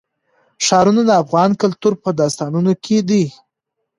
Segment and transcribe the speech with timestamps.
[0.65, 3.25] ښارونه د افغان کلتور په داستانونو کې دي.